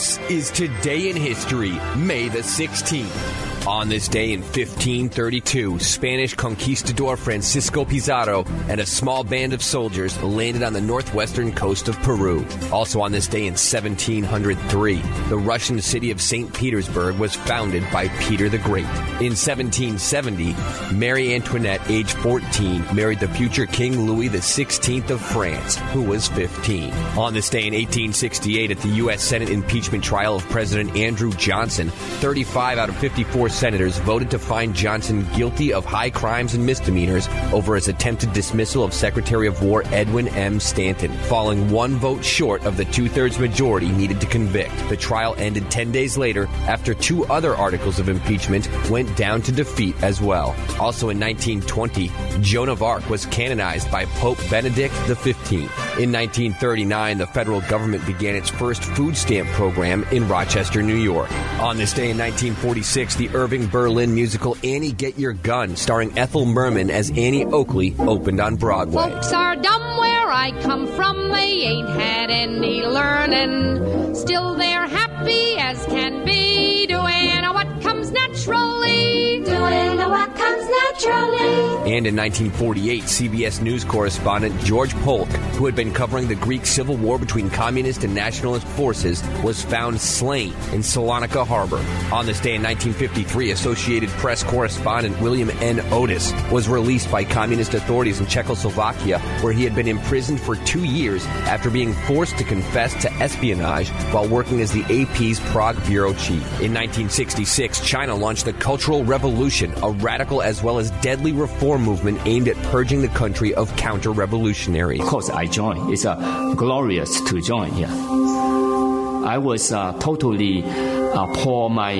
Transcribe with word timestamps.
This 0.00 0.18
is 0.30 0.50
Today 0.50 1.10
in 1.10 1.16
History, 1.16 1.72
May 1.94 2.30
the 2.30 2.38
16th. 2.38 3.49
On 3.66 3.90
this 3.90 4.08
day 4.08 4.32
in 4.32 4.40
1532, 4.40 5.80
Spanish 5.80 6.34
conquistador 6.34 7.16
Francisco 7.18 7.84
Pizarro 7.84 8.44
and 8.68 8.80
a 8.80 8.86
small 8.86 9.22
band 9.22 9.52
of 9.52 9.62
soldiers 9.62 10.20
landed 10.22 10.62
on 10.62 10.72
the 10.72 10.80
northwestern 10.80 11.52
coast 11.52 11.86
of 11.86 11.96
Peru. 11.98 12.44
Also 12.72 13.02
on 13.02 13.12
this 13.12 13.26
day 13.26 13.46
in 13.46 13.52
1703, 13.52 14.94
the 15.28 15.36
Russian 15.36 15.78
city 15.80 16.10
of 16.10 16.22
St. 16.22 16.52
Petersburg 16.54 17.18
was 17.18 17.36
founded 17.36 17.84
by 17.92 18.08
Peter 18.20 18.48
the 18.48 18.58
Great. 18.58 18.86
In 19.20 19.36
1770, 19.36 20.54
Marie 20.94 21.34
Antoinette, 21.34 21.82
age 21.90 22.14
14, 22.14 22.82
married 22.94 23.20
the 23.20 23.28
future 23.28 23.66
King 23.66 24.06
Louis 24.06 24.30
XVI 24.30 25.10
of 25.10 25.20
France, 25.20 25.76
who 25.92 26.02
was 26.02 26.28
15. 26.28 26.92
On 27.18 27.34
this 27.34 27.50
day 27.50 27.66
in 27.66 27.74
1868, 27.74 28.70
at 28.70 28.78
the 28.78 28.88
U.S. 28.88 29.22
Senate 29.22 29.50
impeachment 29.50 30.02
trial 30.02 30.36
of 30.36 30.48
President 30.48 30.96
Andrew 30.96 31.32
Johnson, 31.34 31.90
35 31.90 32.78
out 32.78 32.88
of 32.88 32.96
54 32.96 33.49
senators 33.50 33.98
voted 33.98 34.30
to 34.30 34.38
find 34.38 34.74
Johnson 34.74 35.26
guilty 35.34 35.72
of 35.72 35.84
high 35.84 36.10
crimes 36.10 36.54
and 36.54 36.64
misdemeanors 36.64 37.28
over 37.52 37.74
his 37.74 37.88
attempted 37.88 38.32
dismissal 38.32 38.84
of 38.84 38.94
Secretary 38.94 39.46
of 39.46 39.62
War 39.62 39.82
Edwin 39.86 40.28
M. 40.28 40.60
Stanton, 40.60 41.12
falling 41.24 41.70
one 41.70 41.96
vote 41.96 42.24
short 42.24 42.64
of 42.64 42.76
the 42.76 42.84
two 42.86 43.08
thirds 43.08 43.38
majority 43.38 43.88
needed 43.88 44.20
to 44.20 44.26
convict. 44.26 44.72
The 44.88 44.96
trial 44.96 45.34
ended 45.38 45.70
10 45.70 45.92
days 45.92 46.16
later 46.16 46.46
after 46.66 46.94
two 46.94 47.24
other 47.26 47.54
articles 47.54 47.98
of 47.98 48.08
impeachment 48.08 48.68
went 48.90 49.16
down 49.16 49.42
to 49.42 49.52
defeat 49.52 50.00
as 50.02 50.20
well. 50.20 50.54
Also 50.78 51.10
in 51.10 51.18
1920, 51.20 52.10
Joan 52.40 52.68
of 52.68 52.82
Arc 52.82 53.08
was 53.10 53.26
canonized 53.26 53.90
by 53.90 54.04
Pope 54.04 54.38
Benedict 54.50 54.94
XV. 55.06 55.89
In 56.00 56.12
1939, 56.12 57.18
the 57.18 57.26
federal 57.26 57.60
government 57.60 58.06
began 58.06 58.34
its 58.34 58.48
first 58.48 58.82
food 58.82 59.14
stamp 59.14 59.50
program 59.50 60.02
in 60.10 60.26
Rochester, 60.28 60.82
New 60.82 60.96
York. 60.96 61.30
On 61.60 61.76
this 61.76 61.92
day 61.92 62.08
in 62.08 62.16
1946, 62.16 63.16
the 63.16 63.28
Irving 63.34 63.66
Berlin 63.66 64.14
musical 64.14 64.56
Annie 64.64 64.92
Get 64.92 65.18
Your 65.18 65.34
Gun, 65.34 65.76
starring 65.76 66.18
Ethel 66.18 66.46
Merman 66.46 66.88
as 66.88 67.10
Annie 67.10 67.44
Oakley, 67.44 67.94
opened 67.98 68.40
on 68.40 68.56
Broadway. 68.56 69.10
Folks 69.10 69.30
are 69.34 69.56
dumb 69.56 69.98
where 69.98 70.30
I 70.30 70.58
come 70.62 70.86
from, 70.86 71.28
they 71.28 71.64
ain't 71.64 71.90
had 71.90 72.30
any 72.30 72.80
learning. 72.80 74.14
Still, 74.14 74.54
they're 74.54 74.88
happy 74.88 75.58
as 75.58 75.84
can 75.84 76.24
be, 76.24 76.86
doing 76.86 77.42
what 77.52 77.82
comes 77.82 78.10
naturally. 78.10 79.42
Doing 79.44 79.98
what 79.98 80.34
comes 80.34 80.66
naturally. 80.96 81.49
And 81.90 82.06
in 82.06 82.14
1948, 82.14 83.02
CBS 83.02 83.60
News 83.60 83.84
correspondent 83.84 84.56
George 84.60 84.94
Polk, 84.98 85.26
who 85.56 85.66
had 85.66 85.74
been 85.74 85.92
covering 85.92 86.28
the 86.28 86.36
Greek 86.36 86.64
Civil 86.64 86.96
War 86.96 87.18
between 87.18 87.50
communist 87.50 88.04
and 88.04 88.14
nationalist 88.14 88.64
forces, 88.64 89.24
was 89.42 89.64
found 89.64 90.00
slain 90.00 90.52
in 90.70 90.82
Salonika 90.82 91.44
Harbor. 91.44 91.84
On 92.14 92.26
this 92.26 92.38
day 92.38 92.54
in 92.54 92.62
1953, 92.62 93.50
Associated 93.50 94.08
Press 94.10 94.44
correspondent 94.44 95.20
William 95.20 95.50
N. 95.50 95.78
Oatis 95.90 96.30
was 96.52 96.68
released 96.68 97.10
by 97.10 97.24
communist 97.24 97.74
authorities 97.74 98.20
in 98.20 98.26
Czechoslovakia, 98.26 99.18
where 99.40 99.52
he 99.52 99.64
had 99.64 99.74
been 99.74 99.88
imprisoned 99.88 100.40
for 100.40 100.54
two 100.54 100.84
years 100.84 101.26
after 101.26 101.70
being 101.70 101.92
forced 101.92 102.38
to 102.38 102.44
confess 102.44 102.94
to 103.02 103.12
espionage 103.14 103.88
while 104.12 104.28
working 104.28 104.60
as 104.60 104.70
the 104.70 104.84
AP's 104.84 105.40
Prague 105.50 105.84
bureau 105.86 106.12
chief. 106.12 106.44
In 106.60 106.72
1966, 106.72 107.80
China 107.84 108.14
launched 108.14 108.44
the 108.44 108.52
Cultural 108.52 109.02
Revolution, 109.02 109.74
a 109.82 109.90
radical 109.90 110.40
as 110.40 110.62
well 110.62 110.78
as 110.78 110.92
deadly 111.02 111.32
reform 111.32 111.79
movement 111.80 112.20
aimed 112.26 112.48
at 112.48 112.56
purging 112.64 113.02
the 113.02 113.08
country 113.08 113.54
of 113.54 113.74
counter 113.76 114.10
revolutionaries. 114.12 115.00
Of 115.00 115.06
course, 115.06 115.30
I 115.30 115.46
joined. 115.46 115.92
It's 115.92 116.04
uh, 116.04 116.54
glorious 116.56 117.20
to 117.22 117.40
join 117.40 117.72
here. 117.72 117.88
I 117.88 119.38
was 119.38 119.72
uh, 119.72 119.92
totally 119.98 120.62
uh, 120.64 121.26
pour 121.34 121.70
my 121.70 121.94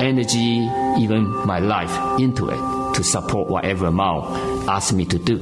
energy, 0.00 0.68
even 0.98 1.24
my 1.46 1.58
life, 1.58 2.20
into 2.20 2.48
it 2.48 2.94
to 2.94 3.02
support 3.02 3.48
whatever 3.48 3.90
Mao 3.90 4.66
asked 4.68 4.92
me 4.92 5.04
to 5.06 5.18
do. 5.18 5.38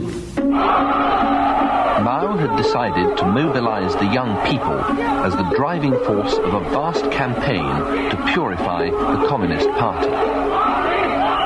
Mao 2.02 2.36
had 2.36 2.56
decided 2.56 3.16
to 3.18 3.26
mobilize 3.26 3.94
the 3.96 4.06
young 4.06 4.34
people 4.50 4.78
as 5.24 5.36
the 5.36 5.44
driving 5.54 5.92
force 6.04 6.34
of 6.34 6.54
a 6.54 6.60
vast 6.70 7.10
campaign 7.12 8.10
to 8.10 8.32
purify 8.32 8.86
the 8.86 9.26
Communist 9.28 9.68
Party. 9.70 10.10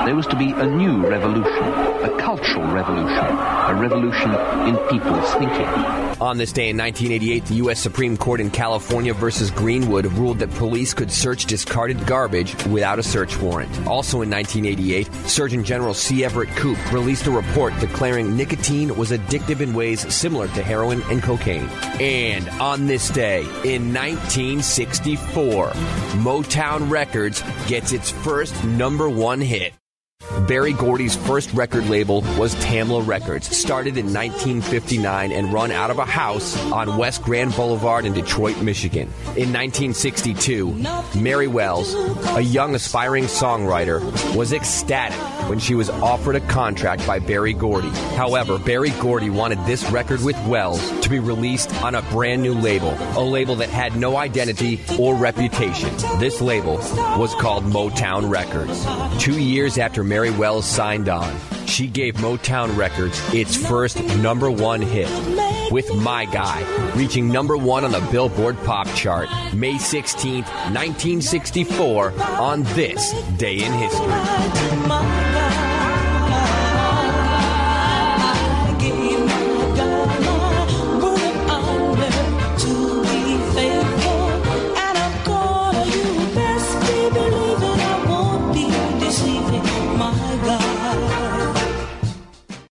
There 0.07 0.15
was 0.15 0.27
to 0.29 0.37
be 0.37 0.53
a 0.53 0.65
new 0.65 1.07
revolution, 1.07 1.65
a 1.65 1.86
cultural 2.27 2.67
revolution, 2.73 3.25
a 3.25 3.79
revolution 3.81 4.33
in 4.67 4.77
people's 4.89 5.33
thinking. 5.35 5.65
On 6.21 6.37
this 6.37 6.51
day 6.51 6.71
in 6.71 6.77
1988, 6.77 7.45
the 7.45 7.55
U.S. 7.67 7.79
Supreme 7.79 8.17
Court 8.17 8.41
in 8.41 8.51
California 8.51 9.15
versus 9.15 9.53
Greenwood 9.53 10.07
ruled 10.07 10.41
that 10.41 10.51
police 10.51 10.93
could 10.93 11.13
search 11.13 11.45
discarded 11.45 12.05
garbage 12.05 12.57
without 12.65 12.99
a 12.99 13.03
search 13.05 13.39
warrant. 13.39 13.71
Also 13.87 14.23
in 14.23 14.31
1988, 14.31 15.07
Surgeon 15.29 15.63
General 15.63 15.95
C. 15.95 16.25
Everett 16.25 16.49
Koop 16.57 16.93
released 16.93 17.29
a 17.29 17.31
report 17.31 17.79
declaring 17.79 18.37
nicotine 18.37 18.97
was 18.97 19.13
addictive 19.13 19.61
in 19.61 19.73
ways 19.73 20.13
similar 20.13 20.49
to 20.49 20.65
heroin 20.65 21.03
and 21.05 21.23
cocaine. 21.23 21.69
And 22.01 22.49
on 22.61 22.89
this 22.89 23.09
day 23.09 23.43
in 23.63 23.95
1964, 23.95 25.69
Motown 26.25 26.91
Records 26.91 27.45
gets 27.69 27.93
its 27.93 28.11
first 28.11 28.65
number 28.65 29.09
one 29.09 29.41
hit. 29.41 29.75
Berry 30.47 30.73
Gordy's 30.73 31.17
first 31.17 31.53
record 31.55 31.89
label 31.89 32.21
was 32.39 32.55
Tamla 32.57 33.05
Records, 33.05 33.55
started 33.55 33.97
in 33.97 34.07
1959 34.13 35.33
and 35.33 35.53
run 35.53 35.73
out 35.73 35.91
of 35.91 35.99
a 35.99 36.05
house 36.05 36.57
on 36.71 36.97
West 36.97 37.23
Grand 37.23 37.53
Boulevard 37.57 38.05
in 38.05 38.13
Detroit, 38.13 38.61
Michigan. 38.63 39.09
In 39.37 39.53
1962, 39.53 40.73
Mary 41.17 41.49
Wells, 41.49 41.95
a 42.37 42.41
young 42.41 42.77
aspiring 42.77 43.25
songwriter, 43.25 44.01
was 44.37 44.53
ecstatic 44.53 45.19
when 45.51 45.59
she 45.59 45.75
was 45.75 45.91
offered 45.91 46.37
a 46.37 46.41
contract 46.41 47.05
by 47.07 47.19
Berry 47.19 47.53
Gordy. 47.53 47.91
However, 48.15 48.57
Berry 48.59 48.91
Gordy 49.01 49.31
wanted 49.31 49.59
this 49.67 49.91
record 49.91 50.23
with 50.23 50.37
Wells 50.47 50.81
to 51.01 51.11
be 51.11 51.19
released 51.19 51.75
on 51.83 51.97
a 51.97 52.03
brand 52.03 52.43
new 52.43 52.55
label, 52.55 52.97
a 53.17 53.23
label 53.23 53.57
that 53.57 53.69
had 53.69 53.97
no 53.97 54.17
identity 54.17 54.81
or 54.99 55.17
reputation. 55.17 55.91
This 56.21 56.41
label 56.41 56.77
was 57.19 57.35
called 57.35 57.65
Motown 57.65 58.31
Records. 58.31 58.87
Two 59.23 59.41
years 59.41 59.77
after 59.77 60.05
Mary 60.07 60.31
Wells 60.31 60.65
signed 60.65 61.09
on, 61.09 61.35
she 61.67 61.89
gave 61.89 62.15
Motown 62.17 62.77
Records 62.77 63.21
its 63.35 63.57
first 63.57 64.03
number 64.19 64.51
one 64.51 64.81
hit 64.81 65.11
with 65.73 65.93
My 65.97 66.25
Guy, 66.27 66.63
reaching 66.95 67.29
number 67.29 67.57
one 67.57 67.85
on 67.85 67.91
the 67.91 68.07
Billboard 68.13 68.57
Pop 68.65 68.87
Chart 68.95 69.29
May 69.53 69.79
16, 69.79 70.45
1964, 70.45 72.13
on 72.23 72.63
this 72.75 73.13
day 73.37 73.65
in 73.65 73.73
history. 73.73 75.26